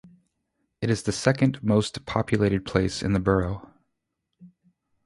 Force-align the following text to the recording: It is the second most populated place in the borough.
It 0.81 0.89
is 0.89 1.03
the 1.03 1.11
second 1.11 1.61
most 1.61 2.07
populated 2.07 2.65
place 2.65 3.03
in 3.03 3.13
the 3.13 3.19
borough. 3.19 3.71